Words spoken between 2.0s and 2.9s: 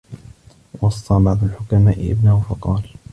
ابْنَهُ فَقَالَ